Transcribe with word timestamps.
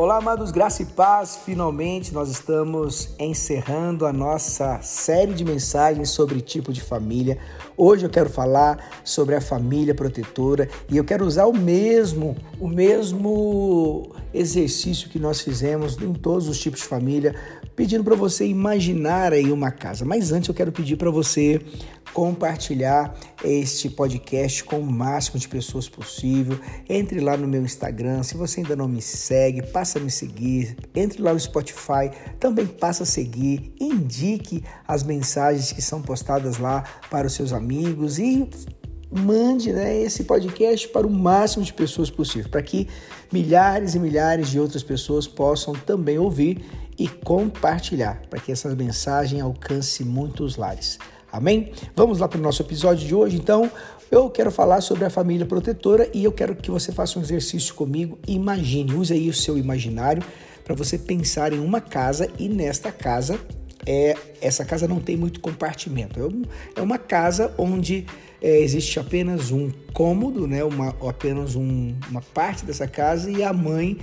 Olá, 0.00 0.16
amados, 0.16 0.50
graça 0.50 0.82
e 0.82 0.86
paz. 0.86 1.36
Finalmente 1.44 2.14
nós 2.14 2.30
estamos 2.30 3.14
encerrando 3.18 4.06
a 4.06 4.12
nossa 4.14 4.80
série 4.80 5.34
de 5.34 5.44
mensagens 5.44 6.08
sobre 6.08 6.40
tipo 6.40 6.72
de 6.72 6.80
família. 6.80 7.36
Hoje 7.76 8.06
eu 8.06 8.08
quero 8.08 8.30
falar 8.30 9.02
sobre 9.04 9.34
a 9.34 9.42
família 9.42 9.94
protetora 9.94 10.70
e 10.88 10.96
eu 10.96 11.04
quero 11.04 11.26
usar 11.26 11.44
o 11.44 11.52
mesmo, 11.52 12.34
o 12.58 12.66
mesmo 12.66 14.10
exercício 14.32 15.10
que 15.10 15.18
nós 15.18 15.42
fizemos 15.42 16.00
em 16.00 16.14
todos 16.14 16.48
os 16.48 16.58
tipos 16.58 16.80
de 16.80 16.86
família, 16.86 17.34
pedindo 17.80 18.04
para 18.04 18.14
você 18.14 18.46
imaginar 18.46 19.32
aí 19.32 19.50
uma 19.50 19.70
casa. 19.70 20.04
Mas 20.04 20.32
antes 20.32 20.50
eu 20.50 20.54
quero 20.54 20.70
pedir 20.70 20.96
para 20.96 21.10
você 21.10 21.62
compartilhar 22.12 23.18
este 23.42 23.88
podcast 23.88 24.62
com 24.64 24.80
o 24.80 24.84
máximo 24.84 25.40
de 25.40 25.48
pessoas 25.48 25.88
possível. 25.88 26.60
Entre 26.86 27.20
lá 27.20 27.38
no 27.38 27.48
meu 27.48 27.62
Instagram, 27.62 28.22
se 28.22 28.36
você 28.36 28.60
ainda 28.60 28.76
não 28.76 28.86
me 28.86 29.00
segue, 29.00 29.62
passa 29.62 29.98
a 29.98 30.02
me 30.02 30.10
seguir. 30.10 30.76
Entre 30.94 31.22
lá 31.22 31.32
no 31.32 31.40
Spotify, 31.40 32.10
também 32.38 32.66
passa 32.66 33.04
a 33.04 33.06
seguir. 33.06 33.72
Indique 33.80 34.62
as 34.86 35.02
mensagens 35.02 35.72
que 35.72 35.80
são 35.80 36.02
postadas 36.02 36.58
lá 36.58 36.84
para 37.10 37.28
os 37.28 37.32
seus 37.32 37.50
amigos 37.50 38.18
e 38.18 38.46
mande 39.10 39.72
né, 39.72 40.02
esse 40.02 40.24
podcast 40.24 40.86
para 40.88 41.06
o 41.06 41.10
máximo 41.10 41.64
de 41.64 41.72
pessoas 41.72 42.10
possível, 42.10 42.50
para 42.50 42.62
que 42.62 42.86
milhares 43.32 43.94
e 43.94 43.98
milhares 43.98 44.50
de 44.50 44.60
outras 44.60 44.82
pessoas 44.82 45.26
possam 45.26 45.74
também 45.74 46.18
ouvir 46.18 46.62
e 47.00 47.08
compartilhar, 47.08 48.20
para 48.28 48.38
que 48.38 48.52
essa 48.52 48.68
mensagem 48.76 49.40
alcance 49.40 50.04
muitos 50.04 50.56
lares. 50.56 50.98
Amém? 51.32 51.72
Vamos 51.96 52.18
lá 52.18 52.28
para 52.28 52.38
o 52.38 52.42
nosso 52.42 52.60
episódio 52.60 53.08
de 53.08 53.14
hoje. 53.14 53.38
Então, 53.38 53.70
eu 54.10 54.28
quero 54.28 54.50
falar 54.50 54.82
sobre 54.82 55.06
a 55.06 55.10
família 55.10 55.46
protetora 55.46 56.10
e 56.12 56.22
eu 56.24 56.30
quero 56.30 56.54
que 56.54 56.70
você 56.70 56.92
faça 56.92 57.18
um 57.18 57.22
exercício 57.22 57.74
comigo. 57.74 58.18
Imagine, 58.28 58.92
use 58.92 59.14
aí 59.14 59.30
o 59.30 59.32
seu 59.32 59.56
imaginário 59.56 60.22
para 60.62 60.74
você 60.74 60.98
pensar 60.98 61.54
em 61.54 61.58
uma 61.58 61.80
casa 61.80 62.28
e 62.38 62.50
nesta 62.50 62.92
casa, 62.92 63.40
é, 63.86 64.14
essa 64.42 64.62
casa 64.62 64.86
não 64.86 65.00
tem 65.00 65.16
muito 65.16 65.40
compartimento. 65.40 66.20
É, 66.20 66.80
é 66.80 66.82
uma 66.82 66.98
casa 66.98 67.54
onde 67.56 68.04
é, 68.42 68.60
existe 68.60 69.00
apenas 69.00 69.50
um 69.50 69.70
cômodo, 69.94 70.46
né, 70.46 70.62
uma, 70.62 70.94
apenas 71.08 71.56
um, 71.56 71.94
uma 72.10 72.20
parte 72.20 72.66
dessa 72.66 72.86
casa 72.86 73.30
e 73.30 73.42
a 73.42 73.54
mãe 73.54 73.96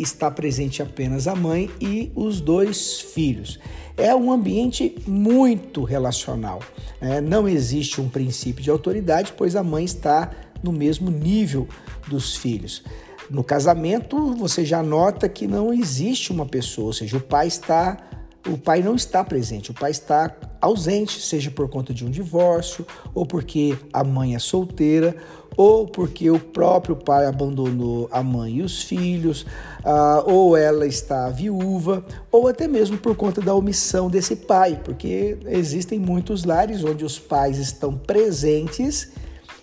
está 0.00 0.30
presente 0.30 0.82
apenas 0.82 1.26
a 1.26 1.34
mãe 1.34 1.70
e 1.80 2.10
os 2.14 2.40
dois 2.40 3.00
filhos. 3.00 3.58
É 3.96 4.14
um 4.14 4.30
ambiente 4.30 4.94
muito 5.06 5.82
relacional. 5.84 6.60
Né? 7.00 7.20
Não 7.20 7.48
existe 7.48 8.00
um 8.00 8.08
princípio 8.08 8.62
de 8.62 8.70
autoridade, 8.70 9.34
pois 9.36 9.56
a 9.56 9.62
mãe 9.62 9.84
está 9.84 10.30
no 10.62 10.72
mesmo 10.72 11.10
nível 11.10 11.68
dos 12.06 12.36
filhos. 12.36 12.82
No 13.30 13.44
casamento, 13.44 14.34
você 14.36 14.64
já 14.64 14.82
nota 14.82 15.28
que 15.28 15.46
não 15.46 15.72
existe 15.72 16.32
uma 16.32 16.46
pessoa, 16.46 16.86
ou 16.86 16.92
seja, 16.92 17.16
o 17.16 17.20
pai 17.20 17.46
está 17.46 17.98
o 18.48 18.56
pai 18.56 18.82
não 18.82 18.94
está 18.94 19.22
presente, 19.22 19.70
o 19.70 19.74
pai 19.74 19.90
está 19.90 20.34
ausente, 20.60 21.20
seja 21.20 21.50
por 21.50 21.68
conta 21.68 21.92
de 21.92 22.04
um 22.04 22.10
divórcio, 22.10 22.86
ou 23.14 23.26
porque 23.26 23.76
a 23.92 24.02
mãe 24.02 24.34
é 24.34 24.38
solteira, 24.38 25.14
ou 25.56 25.86
porque 25.86 26.30
o 26.30 26.38
próprio 26.38 26.96
pai 26.96 27.26
abandonou 27.26 28.08
a 28.12 28.22
mãe 28.22 28.56
e 28.56 28.62
os 28.62 28.82
filhos, 28.82 29.42
uh, 29.42 30.22
ou 30.24 30.56
ela 30.56 30.86
está 30.86 31.28
viúva, 31.30 32.04
ou 32.30 32.48
até 32.48 32.68
mesmo 32.68 32.96
por 32.96 33.16
conta 33.16 33.40
da 33.40 33.54
omissão 33.54 34.08
desse 34.08 34.36
pai, 34.36 34.80
porque 34.84 35.36
existem 35.46 35.98
muitos 35.98 36.44
lares 36.44 36.84
onde 36.84 37.04
os 37.04 37.18
pais 37.18 37.58
estão 37.58 37.96
presentes 37.96 39.10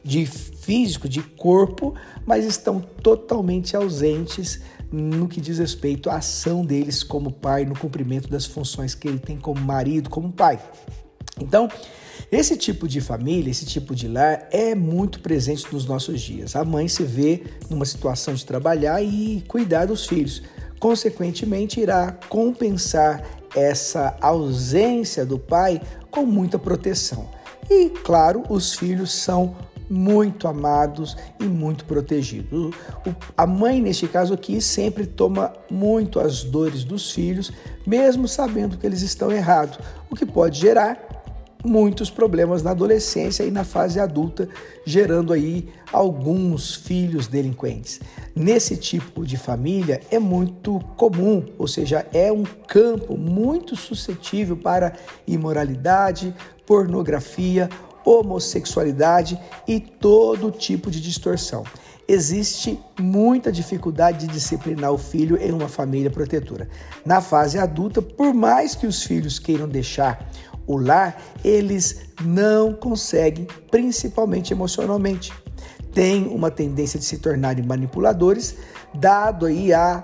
de 0.06 0.28
físico, 0.28 1.10
de 1.10 1.24
corpo, 1.24 1.96
mas 2.24 2.46
estão 2.46 2.80
totalmente 2.80 3.76
ausentes 3.76 4.62
no 4.92 5.28
que 5.28 5.42
diz 5.42 5.58
respeito 5.58 6.12
à 6.12 6.18
ação 6.18 6.64
deles 6.64 7.02
como 7.02 7.32
pai, 7.32 7.66
no 7.66 7.78
cumprimento 7.78 8.30
das 8.30 8.46
funções 8.46 8.94
que 8.94 9.08
ele 9.08 9.18
tem 9.18 9.36
como 9.36 9.60
marido, 9.60 10.08
como 10.08 10.32
pai. 10.32 10.60
Então, 11.42 11.68
esse 12.32 12.56
tipo 12.56 12.88
de 12.88 13.02
família, 13.02 13.50
esse 13.50 13.66
tipo 13.66 13.96
de 13.96 14.08
lar 14.08 14.48
é 14.52 14.76
muito 14.76 15.20
presente 15.22 15.66
nos 15.74 15.88
nossos 15.88 16.22
dias. 16.22 16.56
A 16.56 16.64
mãe 16.64 16.88
se 16.88 17.02
vê 17.02 17.44
numa 17.68 17.84
situação 17.84 18.36
de 18.36 18.46
trabalhar 18.46 19.02
e 19.02 19.44
cuidar 19.48 19.88
dos 19.88 20.06
filhos. 20.06 20.44
Consequentemente, 20.80 21.80
irá 21.80 22.12
compensar 22.30 23.24
essa 23.56 24.16
ausência 24.22 25.26
do 25.26 25.40
pai 25.40 25.82
com 26.12 26.28
muita 26.28 26.60
proteção. 26.60 27.28
E, 27.70 27.90
claro, 27.90 28.44
os 28.50 28.76
filhos 28.76 29.12
são 29.12 29.56
muito 29.90 30.48
amados 30.48 31.16
e 31.40 31.44
muito 31.44 31.86
protegidos. 31.86 32.74
a 33.38 33.46
mãe, 33.46 33.82
neste 33.82 34.08
caso 34.08 34.34
aqui, 34.34 34.62
sempre 34.62 35.06
toma 35.06 35.54
muito 35.70 36.20
as 36.20 36.44
dores 36.44 36.84
dos 36.84 37.12
filhos, 37.12 37.52
mesmo 37.86 38.28
sabendo 38.28 38.78
que 38.78 38.86
eles 38.86 39.02
estão 39.02 39.32
errados, 39.32 39.80
o 40.10 40.16
que 40.16 40.26
pode 40.26 40.60
gerar 40.60 41.16
muitos 41.66 42.10
problemas 42.10 42.62
na 42.62 42.72
adolescência 42.72 43.44
e 43.44 43.52
na 43.52 43.64
fase 43.64 44.00
adulta, 44.00 44.48
gerando 44.86 45.34
aí 45.34 45.68
alguns 45.92 46.76
filhos 46.76 47.28
delinquentes. 47.28 48.00
Nesse 48.36 48.78
tipo 48.78 49.26
de 49.26 49.36
família 49.36 50.00
é 50.12 50.20
muito 50.20 50.80
comum, 50.96 51.44
ou 51.58 51.68
seja, 51.68 52.06
é 52.14 52.32
um 52.32 52.44
campo 52.44 53.18
muito 53.18 53.76
suscetível 53.76 54.56
para 54.56 54.94
imoralidade, 55.28 56.36
pornografia, 56.66 57.70
homossexualidade 58.06 59.40
e 59.68 59.80
todo 59.80 60.52
tipo 60.52 60.92
de 60.92 61.02
distorção. 61.02 61.64
Existe 62.08 62.80
muita 63.00 63.52
dificuldade 63.52 64.28
de 64.28 64.34
disciplinar 64.34 64.92
o 64.92 64.98
filho 64.98 65.38
em 65.42 65.52
uma 65.52 65.68
família 65.68 66.12
protetora. 66.12 66.70
Na 67.04 67.20
fase 67.20 67.58
adulta, 67.58 68.00
por 68.00 68.32
mais 68.32 68.76
que 68.76 68.86
os 68.86 69.04
filhos 69.04 69.40
queiram 69.40 69.68
deixar 69.68 70.30
o 70.68 70.78
lar, 70.78 71.20
eles 71.44 72.02
não 72.24 72.74
conseguem, 72.74 73.48
principalmente 73.72 74.54
emocionalmente. 74.54 75.34
Tem 75.94 76.28
uma 76.28 76.52
tendência 76.52 77.00
de 77.00 77.06
se 77.06 77.18
tornarem 77.18 77.66
manipuladores, 77.66 78.56
dado 78.94 79.48
aí 79.48 79.74
a, 79.74 80.04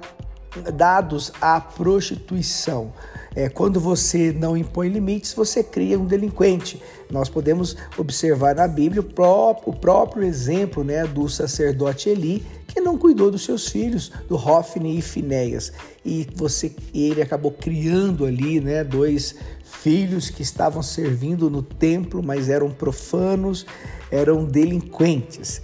dados 0.73 1.31
à 1.39 1.61
prostituição. 1.61 2.93
É, 3.33 3.47
quando 3.47 3.79
você 3.79 4.33
não 4.33 4.57
impõe 4.57 4.89
limites, 4.89 5.33
você 5.33 5.63
cria 5.63 5.97
um 5.97 6.05
delinquente. 6.05 6.81
Nós 7.09 7.29
podemos 7.29 7.77
observar 7.97 8.55
na 8.55 8.67
Bíblia 8.67 9.01
o 9.01 9.05
próprio, 9.05 9.73
o 9.73 9.75
próprio 9.75 10.23
exemplo 10.23 10.83
né, 10.83 11.05
do 11.05 11.29
sacerdote 11.29 12.09
Eli, 12.09 12.45
que 12.67 12.81
não 12.81 12.97
cuidou 12.97 13.31
dos 13.31 13.43
seus 13.43 13.67
filhos, 13.67 14.11
do 14.27 14.35
Hofni 14.35 14.97
e 14.97 15.01
Finéias. 15.01 15.71
E 16.05 16.27
você, 16.35 16.73
ele 16.93 17.21
acabou 17.21 17.51
criando 17.51 18.25
ali 18.25 18.59
né, 18.59 18.83
dois 18.83 19.35
filhos 19.63 20.29
que 20.29 20.41
estavam 20.41 20.83
servindo 20.83 21.49
no 21.49 21.63
templo, 21.63 22.21
mas 22.21 22.49
eram 22.49 22.69
profanos, 22.69 23.65
eram 24.11 24.43
delinquentes. 24.43 25.61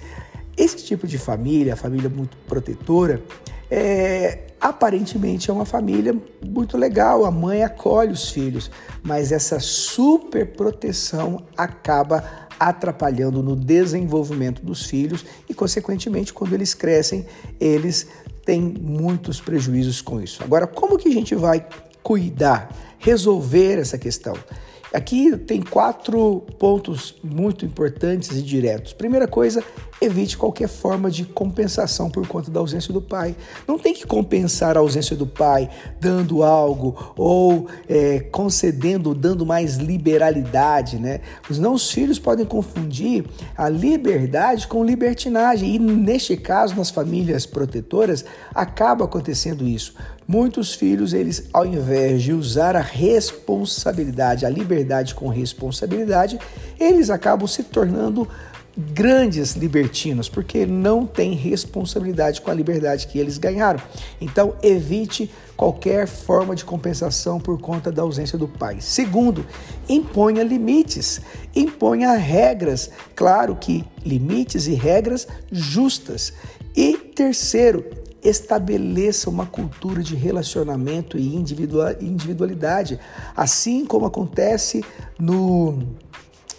Esse 0.56 0.78
tipo 0.78 1.06
de 1.06 1.18
família, 1.18 1.76
família 1.76 2.10
muito 2.10 2.36
protetora, 2.48 3.22
é, 3.70 4.47
aparentemente 4.60 5.50
é 5.50 5.54
uma 5.54 5.66
família 5.66 6.16
muito 6.46 6.78
legal, 6.78 7.26
a 7.26 7.32
mãe 7.32 7.64
acolhe 7.64 8.12
os 8.12 8.30
filhos, 8.30 8.72
mas 9.04 9.32
essa 9.32 9.60
super 9.60 10.46
proteção 10.54 11.44
acaba 11.56 12.24
atrapalhando 12.60 13.44
no 13.44 13.56
desenvolvimento 13.56 14.64
dos 14.64 14.86
filhos 14.86 15.26
e, 15.48 15.54
consequentemente, 15.54 16.34
quando 16.34 16.54
eles 16.54 16.74
crescem, 16.74 17.26
eles 17.60 18.08
têm 18.44 18.62
muitos 18.62 19.40
prejuízos 19.40 20.02
com 20.02 20.22
isso. 20.22 20.44
Agora, 20.44 20.66
como 20.66 20.98
que 20.98 21.10
a 21.10 21.14
gente 21.14 21.36
vai 21.36 21.66
cuidar, 22.02 22.74
resolver 22.98 23.78
essa 23.80 23.98
questão? 23.98 24.34
Aqui 24.94 25.36
tem 25.38 25.62
quatro 25.62 26.46
pontos 26.58 27.16
muito 27.22 27.66
importantes 27.66 28.32
e 28.32 28.42
diretos. 28.42 28.94
Primeira 28.94 29.28
coisa, 29.28 29.62
evite 30.02 30.38
qualquer 30.38 30.70
forma 30.70 31.12
de 31.12 31.26
compensação 31.26 32.10
por 32.10 32.26
conta 32.26 32.50
da 32.50 32.60
ausência 32.60 32.94
do 32.94 33.02
pai. 33.02 33.36
Não 33.68 33.78
tem 33.78 33.94
que 33.94 34.08
compensar 34.08 34.78
a 34.78 34.80
ausência 34.80 35.16
do 35.16 35.28
pai 35.28 35.70
dando 36.00 36.42
algo 36.42 37.14
ou 37.18 37.68
é, 37.88 38.22
concedendo, 38.32 39.14
dando 39.14 39.46
mais 39.46 39.76
liberalidade, 39.76 40.98
né? 40.98 41.20
Os 41.50 41.60
não 41.60 41.74
os 41.74 41.92
filhos 41.92 42.18
podem 42.18 42.46
confundir 42.46 43.26
a 43.58 43.68
liberdade 43.68 44.68
com 44.68 44.86
libertinagem 44.86 45.76
e 45.76 45.80
neste 45.80 46.38
caso 46.38 46.76
nas 46.76 46.90
famílias 46.90 47.46
protetoras 47.46 48.24
acaba 48.56 49.06
acontecendo 49.06 49.68
isso. 49.68 49.94
Muitos 50.28 50.74
filhos, 50.74 51.14
eles, 51.14 51.46
ao 51.54 51.66
invés 51.66 52.22
de 52.22 52.34
usar 52.34 52.76
a 52.76 52.82
responsabilidade, 52.82 54.46
a 54.46 54.50
liberdade 54.50 55.16
com 55.16 55.30
responsabilidade, 55.30 56.38
eles 56.78 57.10
acabam 57.10 57.48
se 57.48 57.64
tornando 57.64 58.28
grandes 58.78 59.56
libertinos, 59.56 60.30
porque 60.30 60.66
não 60.66 61.06
têm 61.06 61.34
responsabilidade 61.34 62.42
com 62.42 62.52
a 62.52 62.54
liberdade 62.54 63.08
que 63.08 63.18
eles 63.18 63.38
ganharam. 63.38 63.82
Então, 64.22 64.54
evite 64.62 65.32
qualquer 65.56 66.08
forma 66.08 66.56
de 66.56 66.64
compensação 66.64 67.40
por 67.40 67.60
conta 67.60 67.92
da 67.92 68.04
ausência 68.04 68.38
do 68.38 68.48
pai. 68.48 68.78
Segundo, 68.80 69.46
imponha 69.90 70.44
limites, 70.44 71.22
imponha 71.56 72.12
regras, 72.14 72.92
claro 73.16 73.56
que 73.56 73.84
limites 74.06 74.68
e 74.68 74.74
regras 74.74 75.28
justas. 75.52 76.34
E 76.76 76.98
terceiro, 76.98 77.84
estabeleça 78.24 79.30
uma 79.30 79.46
cultura 79.46 80.02
de 80.02 80.16
relacionamento 80.16 81.18
e 81.18 81.36
individualidade, 81.36 83.00
assim 83.36 83.86
como 83.86 84.06
acontece 84.06 84.84
no 85.20 85.80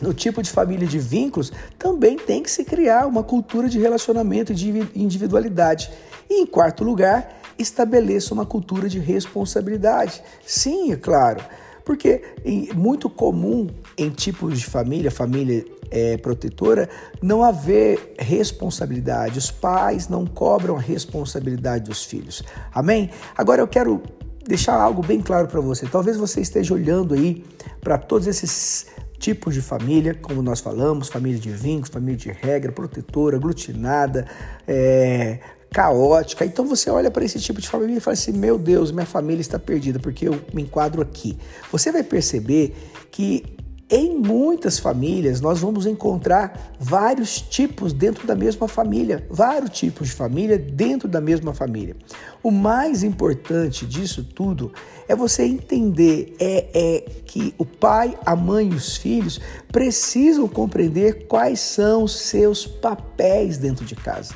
no 0.00 0.14
tipo 0.14 0.40
de 0.40 0.50
família 0.50 0.87
de 0.87 0.99
vínculos, 0.99 1.52
também 1.76 2.16
tem 2.16 2.40
que 2.40 2.50
se 2.50 2.64
criar 2.64 3.06
uma 3.06 3.25
cultura 3.25 3.69
de 3.69 3.81
relacionamento 3.81 4.52
e 4.52 4.55
de 4.55 4.88
individualidade. 4.94 5.90
E 6.31 6.40
em 6.40 6.46
quarto 6.46 6.84
lugar, 6.84 7.40
estabeleça 7.58 8.32
uma 8.32 8.46
cultura 8.46 8.88
de 8.88 9.00
responsabilidade. 9.00 10.22
Sim, 10.46 10.93
é 10.93 10.96
claro, 10.96 11.43
porque 11.88 12.20
é 12.44 12.75
muito 12.75 13.08
comum 13.08 13.67
em 13.96 14.11
tipos 14.11 14.61
de 14.61 14.67
família, 14.67 15.11
família 15.11 15.64
é, 15.90 16.19
protetora, 16.19 16.87
não 17.23 17.43
haver 17.43 18.12
responsabilidade. 18.19 19.38
Os 19.38 19.50
pais 19.50 20.06
não 20.06 20.26
cobram 20.26 20.76
a 20.76 20.81
responsabilidade 20.81 21.85
dos 21.85 22.05
filhos. 22.05 22.43
Amém? 22.75 23.08
Agora 23.35 23.62
eu 23.62 23.67
quero 23.67 24.02
deixar 24.46 24.75
algo 24.75 25.00
bem 25.02 25.23
claro 25.23 25.49
para 25.49 25.62
você. 25.62 25.87
Talvez 25.87 26.19
você 26.19 26.43
esteja 26.43 26.75
olhando 26.75 27.14
aí 27.14 27.43
para 27.81 27.96
todos 27.96 28.26
esses 28.26 28.88
tipos 29.19 29.55
de 29.55 29.62
família, 29.62 30.12
como 30.12 30.43
nós 30.43 30.61
falamos, 30.61 31.08
família 31.08 31.38
de 31.38 31.50
vínculos, 31.50 31.88
família 31.88 32.19
de 32.19 32.31
regra, 32.31 32.70
protetora, 32.70 33.38
aglutinada, 33.38 34.26
é, 34.67 35.38
caótica. 35.73 36.44
Então 36.44 36.67
você 36.67 36.91
olha 36.91 37.11
para 37.11 37.25
esse 37.25 37.38
tipo 37.38 37.61
de 37.61 37.69
família 37.69 37.97
e 37.97 38.00
fala 38.00 38.15
assim: 38.15 38.32
meu 38.32 38.59
Deus, 38.59 38.91
minha 38.91 39.06
família 39.06 39.41
está 39.41 39.59
perdida 39.59 39.99
porque 39.99 40.29
eu 40.29 40.41
me 40.53 40.62
enquadro 40.62 41.03
aqui. 41.03 41.38
Você 41.70 41.93
vai 41.93 42.03
perceber 42.03 42.75
que 43.11 43.59
em 43.91 44.19
muitas 44.19 44.79
famílias, 44.79 45.41
nós 45.41 45.61
vamos 45.61 45.87
encontrar 45.87 46.75
vários 46.79 47.41
tipos 47.41 47.91
dentro 47.94 48.26
da 48.26 48.35
mesma 48.35 48.69
família, 48.69 49.26
vários 49.31 49.70
tipos 49.70 50.09
de 50.09 50.15
família 50.15 50.59
dentro 50.59 51.09
da 51.09 51.23
mesma 51.23 51.55
família. 51.55 51.97
O 52.43 52.50
mais 52.50 53.03
importante 53.03 53.87
disso 53.87 54.23
tudo 54.23 54.70
é 55.09 55.17
você 55.17 55.44
entender 55.44 56.37
é, 56.38 56.67
é 56.75 57.00
que 57.25 57.55
o 57.56 57.65
pai, 57.65 58.15
a 58.26 58.37
mãe 58.37 58.69
e 58.69 58.75
os 58.75 58.99
filhos 58.99 59.41
precisam 59.73 60.47
compreender 60.47 61.26
quais 61.26 61.59
são 61.59 62.03
os 62.03 62.15
seus 62.20 62.67
papéis 62.67 63.56
dentro 63.56 63.87
de 63.87 63.97
casa 63.97 64.35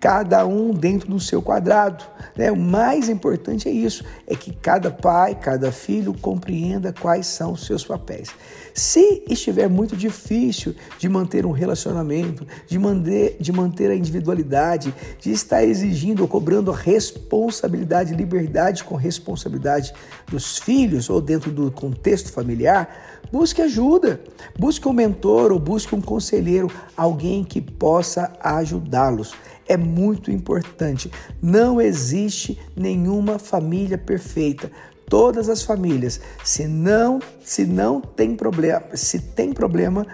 cada 0.00 0.46
um 0.46 0.72
dentro 0.72 1.08
do 1.08 1.18
seu 1.18 1.42
quadrado. 1.42 2.04
Né? 2.36 2.50
O 2.50 2.56
mais 2.56 3.08
importante 3.08 3.68
é 3.68 3.72
isso, 3.72 4.04
é 4.26 4.34
que 4.34 4.52
cada 4.52 4.90
pai, 4.90 5.34
cada 5.34 5.72
filho 5.72 6.14
compreenda 6.14 6.92
quais 6.92 7.26
são 7.26 7.52
os 7.52 7.66
seus 7.66 7.84
papéis. 7.84 8.28
Se 8.72 9.24
estiver 9.28 9.68
muito 9.68 9.96
difícil 9.96 10.74
de 10.98 11.08
manter 11.08 11.44
um 11.44 11.50
relacionamento, 11.50 12.46
de 12.66 12.78
manter, 12.78 13.36
de 13.40 13.52
manter 13.52 13.90
a 13.90 13.94
individualidade, 13.94 14.94
de 15.20 15.32
estar 15.32 15.64
exigindo 15.64 16.20
ou 16.20 16.28
cobrando 16.28 16.70
responsabilidade, 16.70 18.14
liberdade 18.14 18.84
com 18.84 18.94
responsabilidade 18.94 19.92
dos 20.30 20.58
filhos 20.58 21.10
ou 21.10 21.20
dentro 21.20 21.50
do 21.50 21.72
contexto 21.72 22.30
familiar, 22.30 23.20
busque 23.32 23.60
ajuda, 23.60 24.20
busque 24.56 24.86
um 24.86 24.92
mentor 24.92 25.50
ou 25.50 25.58
busque 25.58 25.94
um 25.94 26.00
conselheiro, 26.00 26.70
alguém 26.96 27.42
que 27.42 27.60
possa 27.60 28.32
ajudá-los 28.40 29.34
é 29.68 29.76
muito 29.76 30.30
importante. 30.30 31.10
Não 31.40 31.80
existe 31.80 32.58
nenhuma 32.74 33.38
família 33.38 33.98
perfeita. 33.98 34.70
Todas 35.08 35.48
as 35.48 35.62
famílias, 35.62 36.20
se 36.44 36.66
não, 36.66 37.18
se 37.42 37.64
não 37.64 37.98
tem 37.98 38.36
problema, 38.36 38.82
se 38.94 39.18
tem 39.18 39.54
problema, 39.54 40.06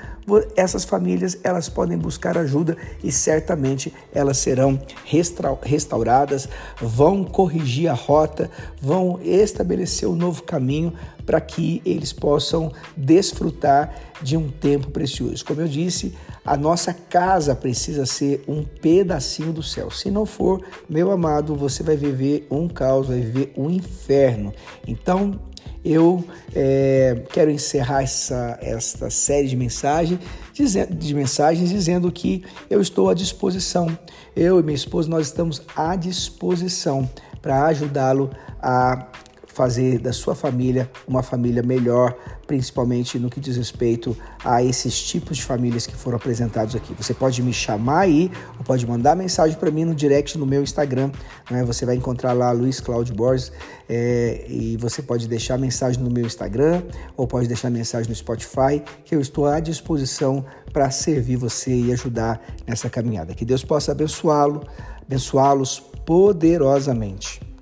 essas 0.55 0.85
famílias 0.85 1.37
elas 1.43 1.69
podem 1.69 1.99
buscar 1.99 2.39
ajuda 2.39 2.77
e 3.03 3.11
certamente 3.11 3.93
elas 4.15 4.39
serão 4.39 4.81
restauradas, 5.63 6.49
vão 6.81 7.25
corrigir 7.25 7.91
a 7.91 7.95
rota, 7.95 8.49
vão 8.81 9.19
estabelecer 9.21 10.09
um 10.09 10.15
novo 10.15 10.45
caminho 10.45 10.93
para 11.25 11.41
que 11.41 11.81
eles 11.85 12.13
possam 12.13 12.73
desfrutar 12.97 13.95
de 14.23 14.37
um 14.37 14.49
tempo 14.49 14.91
precioso. 14.91 15.45
Como 15.45 15.61
eu 15.61 15.69
disse, 15.69 16.15
a 16.45 16.57
nossa 16.57 16.93
casa 16.93 17.55
precisa 17.55 18.05
ser 18.07 18.45
um 18.47 18.65
pedacinho 18.65 19.53
do 19.53 19.63
céu. 19.63 19.91
Se 19.91 20.11
não 20.11 20.27
for, 20.27 20.63
meu 20.89 21.11
amado, 21.11 21.55
você 21.55 21.83
vai 21.83 21.97
viver 21.97 22.47
um 22.51 22.69
caos, 22.69 23.09
vai 23.09 23.21
viver 23.21 23.53
um 23.57 23.71
inferno. 23.71 24.53
Então, 24.87 25.41
eu 25.85 26.25
é, 26.55 27.23
quero 27.31 27.51
encerrar 27.51 28.03
essa, 28.03 28.59
essa 28.61 29.11
série 29.11 29.49
de, 29.49 29.57
mensagem, 29.57 30.19
de 30.91 31.15
mensagens 31.15 31.69
dizendo 31.69 32.11
que 32.11 32.43
eu 32.71 32.81
estou 32.81 33.11
à 33.11 33.15
disposição. 33.15 33.97
Eu 34.35 34.59
e 34.59 34.63
minha 34.63 34.75
esposa, 34.75 35.09
nós 35.09 35.27
estamos 35.27 35.63
à 35.77 35.95
disposição 35.95 37.09
para 37.43 37.67
ajudá-lo 37.67 38.31
a 38.61 39.07
fazer 39.55 39.99
da 39.99 40.13
sua 40.13 40.35
família 40.35 40.91
uma 41.07 41.23
família 41.23 41.63
melhor, 41.63 42.15
principalmente 42.47 43.19
no 43.19 43.31
que 43.31 43.41
diz 43.41 43.57
respeito 43.57 44.17
a 44.45 44.63
esses 44.63 45.01
tipos 45.01 45.37
de 45.37 45.45
famílias 45.45 45.87
que 45.87 45.95
foram 45.95 46.17
apresentados 46.17 46.75
aqui. 46.75 46.93
Você 46.95 47.15
pode 47.15 47.41
me 47.43 47.53
chamar 47.53 48.01
aí, 48.01 48.31
ou 48.59 48.65
pode 48.65 48.87
mandar 48.87 49.15
mensagem 49.15 49.57
para 49.57 49.71
mim 49.71 49.85
no 49.85 49.95
direct 49.95 50.37
no 50.37 50.45
meu 50.45 50.63
Instagram. 50.63 51.11
Né? 51.51 51.65
Você 51.65 51.87
vai 51.87 51.95
encontrar 51.95 52.33
lá 52.33 52.51
Luiz 52.51 52.81
Cláudio 52.81 53.15
Borges 53.15 53.53
é, 53.89 54.45
e 54.49 54.77
você 54.77 55.01
pode 55.01 55.29
deixar 55.29 55.57
mensagem 55.59 56.03
no 56.03 56.11
meu 56.11 56.27
Instagram 56.27 56.83
ou 57.17 57.27
pode 57.27 57.47
deixar 57.47 57.71
mensagem 57.71 58.09
no 58.09 58.17
Spotify, 58.17 58.83
que 59.05 59.15
eu 59.15 59.21
estou 59.21 59.47
à 59.47 59.61
disposição 59.61 60.45
para 60.73 60.91
servir 60.91 61.37
você 61.37 61.73
e 61.73 61.93
ajudar 61.93 62.41
nessa 62.67 62.91
caminhada. 62.91 63.35
Que 63.35 63.45
Deus 63.45 63.65
possa 63.65 63.93
abençoá-lo, 63.93 64.67
abençoá-los 65.07 65.81
poderosamente. 66.05 67.54